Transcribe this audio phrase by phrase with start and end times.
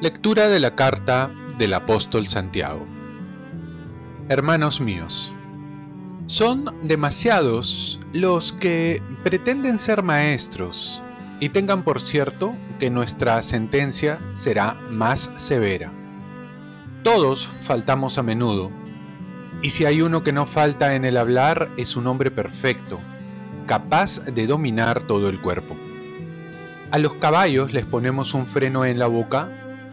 [0.00, 2.86] Lectura de la carta del apóstol Santiago.
[4.30, 5.30] Hermanos míos,
[6.26, 11.02] son demasiados los que pretenden ser maestros
[11.38, 15.92] y tengan por cierto que nuestra sentencia será más severa.
[17.02, 18.70] Todos faltamos a menudo,
[19.62, 23.00] y si hay uno que no falta en el hablar es un hombre perfecto,
[23.66, 25.76] capaz de dominar todo el cuerpo.
[26.90, 29.50] A los caballos les ponemos un freno en la boca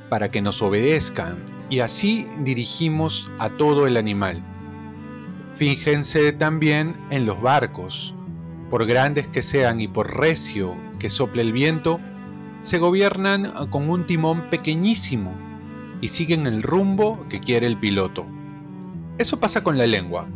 [0.10, 1.38] para que nos obedezcan,
[1.70, 4.42] y así dirigimos a todo el animal.
[5.56, 8.16] Fíjense también en los barcos,
[8.70, 12.00] por grandes que sean y por recio que sople el viento,
[12.62, 15.34] se gobiernan con un timón pequeñísimo
[16.02, 18.26] y siguen el rumbo que quiere el piloto.
[19.18, 20.28] Eso pasa con la lengua.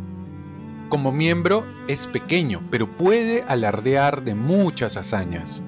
[0.88, 5.62] Como miembro es pequeño, pero puede alardear de muchas hazañas.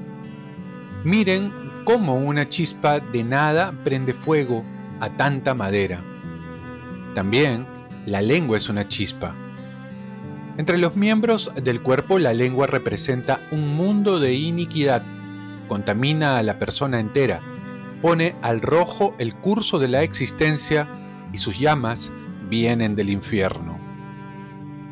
[1.05, 1.53] Miren
[1.85, 4.65] cómo una chispa de nada prende fuego
[5.01, 6.05] a tanta madera.
[7.15, 7.67] También
[8.05, 9.37] la lengua es una chispa.
[10.57, 15.05] Entre los miembros del cuerpo la lengua representa un mundo de iniquidad,
[15.69, 17.41] contamina a la persona entera,
[18.03, 20.89] pone al rojo el curso de la existencia
[21.33, 22.13] y sus llamas
[22.49, 23.79] vienen del infierno.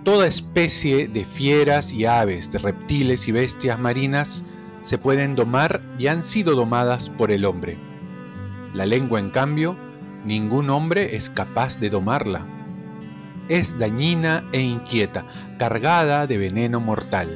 [0.05, 4.45] Toda especie de fieras y aves, de reptiles y bestias marinas
[4.83, 7.79] se pueden domar y han sido domadas por el hombre.
[8.75, 9.77] La lengua, en cambio,
[10.25, 12.47] ningún hombre es capaz de domarla.
[13.49, 15.27] Es dañina e inquieta,
[15.59, 17.29] cargada de veneno mortal.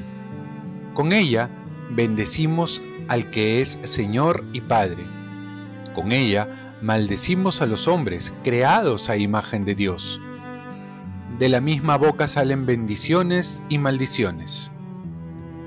[0.94, 1.50] Con ella
[1.90, 5.04] bendecimos al que es Señor y Padre.
[5.96, 10.20] Con ella maldecimos a los hombres creados a imagen de Dios.
[11.38, 14.70] De la misma boca salen bendiciones y maldiciones.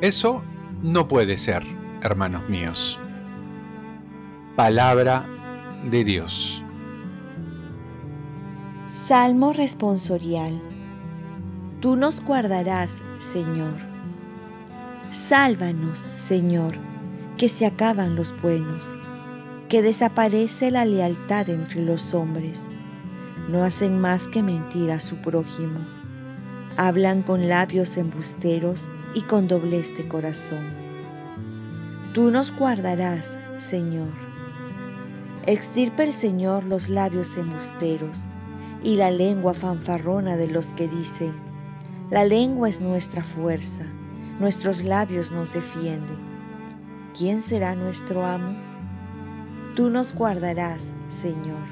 [0.02, 0.44] Eso
[0.84, 1.64] no puede ser,
[2.04, 3.00] hermanos míos.
[4.56, 5.26] Palabra
[5.90, 6.64] de Dios.
[8.88, 10.62] Salmo responsorial.
[11.80, 13.80] Tú nos guardarás, Señor.
[15.10, 16.76] Sálvanos, Señor,
[17.40, 18.94] que se acaban los buenos,
[19.70, 22.68] que desaparece la lealtad entre los hombres.
[23.50, 25.80] No hacen más que mentir a su prójimo.
[26.76, 30.74] Hablan con labios embusteros y con doblez de corazón.
[32.14, 34.10] Tú nos guardarás, Señor.
[35.46, 38.26] Extirpe el Señor los labios embusteros
[38.84, 41.34] y la lengua fanfarrona de los que dicen,
[42.10, 43.84] la lengua es nuestra fuerza,
[44.40, 46.18] nuestros labios nos defienden.
[47.16, 48.69] ¿Quién será nuestro amo?
[49.76, 51.68] Tú nos guardarás, Señor.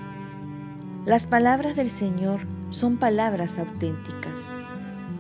[1.06, 4.46] Las palabras del Señor son palabras auténticas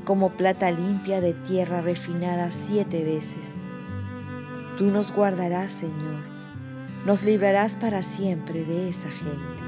[0.07, 3.55] como plata limpia de tierra refinada siete veces.
[4.77, 6.23] Tú nos guardarás, Señor,
[7.05, 9.63] nos librarás para siempre de esa gente.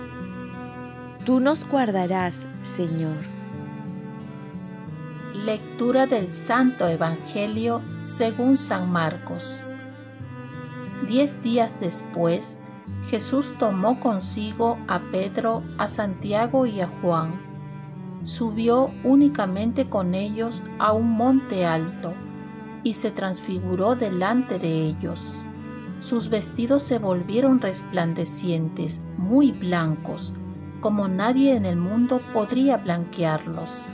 [1.26, 3.18] Tú nos guardarás, Señor.
[5.46, 9.66] Lectura del Santo Evangelio según San Marcos.
[11.06, 12.62] Diez días después,
[13.08, 17.50] Jesús tomó consigo a Pedro, a Santiago y a Juan
[18.24, 22.12] subió únicamente con ellos a un monte alto
[22.84, 25.46] y se transfiguró delante de ellos.
[26.00, 30.34] Sus vestidos se volvieron resplandecientes, muy blancos,
[30.80, 33.94] como nadie en el mundo podría blanquearlos.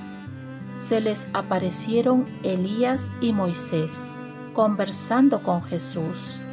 [0.77, 4.09] Se les aparecieron Elías y Moisés,
[4.53, 6.45] conversando con Jesús.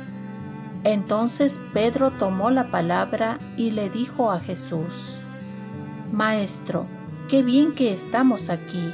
[0.84, 5.22] Entonces Pedro tomó la palabra y le dijo a Jesús,
[6.10, 6.86] Maestro,
[7.28, 8.92] qué bien que estamos aquí.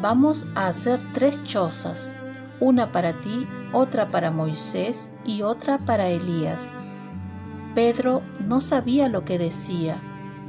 [0.00, 2.16] Vamos a hacer tres chozas,
[2.60, 6.84] una para ti, otra para Moisés y otra para Elías.
[7.74, 10.00] Pedro no sabía lo que decía,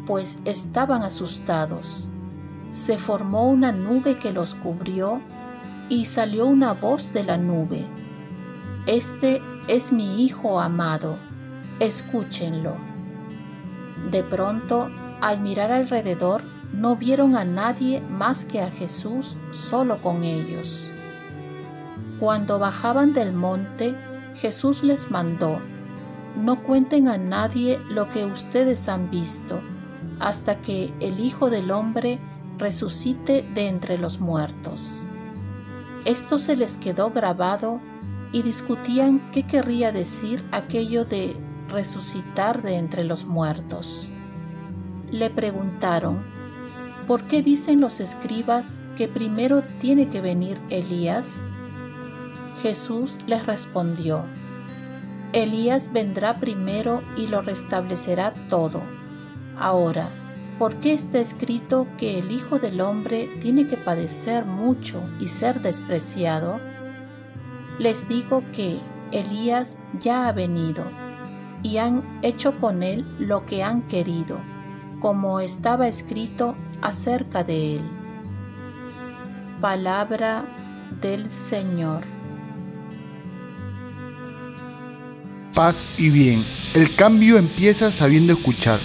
[0.05, 2.09] pues estaban asustados.
[2.69, 5.19] Se formó una nube que los cubrió
[5.89, 7.85] y salió una voz de la nube.
[8.85, 11.17] Este es mi Hijo amado,
[11.79, 12.75] escúchenlo.
[14.11, 14.89] De pronto,
[15.21, 20.91] al mirar alrededor, no vieron a nadie más que a Jesús solo con ellos.
[22.19, 23.95] Cuando bajaban del monte,
[24.35, 25.59] Jesús les mandó,
[26.35, 29.61] no cuenten a nadie lo que ustedes han visto,
[30.19, 32.19] hasta que el Hijo del Hombre
[32.57, 35.07] resucite de entre los muertos.
[36.05, 37.81] Esto se les quedó grabado
[38.31, 41.35] y discutían qué querría decir aquello de
[41.67, 44.09] resucitar de entre los muertos.
[45.11, 46.23] Le preguntaron,
[47.07, 51.45] ¿por qué dicen los escribas que primero tiene que venir Elías?
[52.61, 54.23] Jesús les respondió,
[55.31, 58.81] Elías vendrá primero y lo restablecerá todo.
[59.57, 60.09] Ahora,
[60.57, 65.61] ¿por qué está escrito que el Hijo del Hombre tiene que padecer mucho y ser
[65.61, 66.59] despreciado?
[67.79, 68.77] Les digo que
[69.13, 70.83] Elías ya ha venido
[71.63, 74.41] y han hecho con él lo que han querido,
[74.99, 77.81] como estaba escrito acerca de él.
[79.61, 80.43] Palabra
[80.99, 82.01] del Señor.
[85.53, 86.43] Paz y bien.
[86.73, 88.79] El cambio empieza sabiendo escuchar.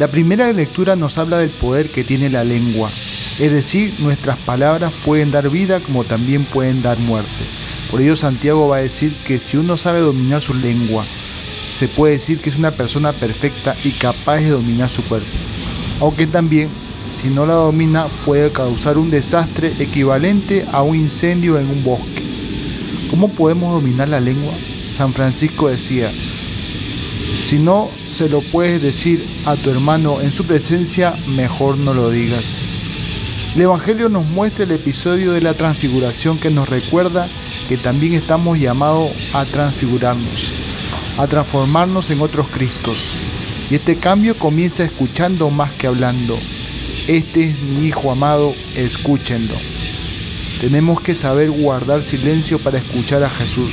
[0.00, 2.90] La primera lectura nos habla del poder que tiene la lengua,
[3.38, 7.65] es decir, nuestras palabras pueden dar vida como también pueden dar muerte.
[7.90, 11.04] Por ello Santiago va a decir que si uno sabe dominar su lengua,
[11.72, 15.28] se puede decir que es una persona perfecta y capaz de dominar su cuerpo.
[16.00, 16.68] Aunque también,
[17.14, 22.22] si no la domina, puede causar un desastre equivalente a un incendio en un bosque.
[23.10, 24.52] ¿Cómo podemos dominar la lengua?
[24.92, 26.10] San Francisco decía,
[27.44, 32.10] si no se lo puedes decir a tu hermano en su presencia, mejor no lo
[32.10, 32.44] digas.
[33.54, 37.28] El Evangelio nos muestra el episodio de la transfiguración que nos recuerda
[37.68, 40.52] que también estamos llamados a transfigurarnos,
[41.18, 42.96] a transformarnos en otros Cristos.
[43.70, 46.38] Y este cambio comienza escuchando más que hablando.
[47.08, 49.54] Este es mi Hijo amado, escúchenlo.
[50.60, 53.72] Tenemos que saber guardar silencio para escuchar a Jesús.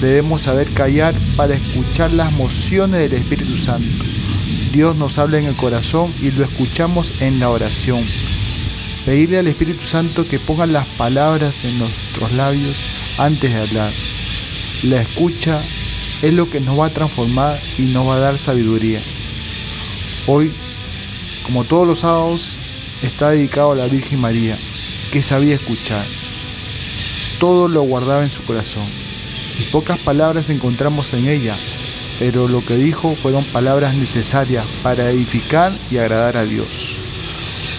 [0.00, 4.04] Debemos saber callar para escuchar las mociones del Espíritu Santo.
[4.72, 8.02] Dios nos habla en el corazón y lo escuchamos en la oración.
[9.04, 12.76] Pedirle al Espíritu Santo que ponga las palabras en nuestros labios
[13.18, 13.92] antes de hablar.
[14.84, 15.60] La escucha
[16.22, 19.00] es lo que nos va a transformar y nos va a dar sabiduría.
[20.26, 20.52] Hoy,
[21.44, 22.56] como todos los sábados,
[23.02, 24.56] está dedicado a la Virgen María,
[25.12, 26.04] que sabía escuchar.
[27.38, 28.84] Todo lo guardaba en su corazón.
[29.58, 31.56] Y pocas palabras encontramos en ella,
[32.18, 36.68] pero lo que dijo fueron palabras necesarias para edificar y agradar a Dios.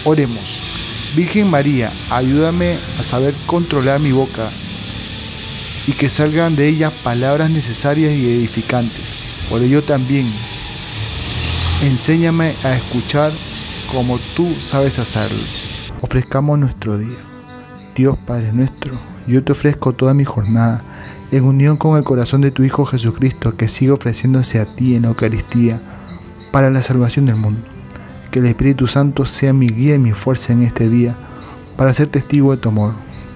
[0.04, 0.58] Oremos.
[1.14, 4.50] Virgen María, ayúdame a saber controlar mi boca
[5.86, 9.02] y que salgan de ella palabras necesarias y edificantes.
[9.48, 10.26] Por ello también,
[11.82, 13.32] enséñame a escuchar
[13.90, 15.42] como tú sabes hacerlo.
[16.00, 17.18] Ofrezcamos nuestro día.
[17.94, 20.82] Dios Padre nuestro, yo te ofrezco toda mi jornada
[21.32, 25.02] en unión con el corazón de tu Hijo Jesucristo, que sigue ofreciéndose a ti en
[25.02, 25.80] la Eucaristía
[26.50, 27.60] para la salvación del mundo.
[28.30, 31.14] Que el Espíritu Santo sea mi guía y mi fuerza en este día
[31.76, 32.94] para ser testigo de tu amor.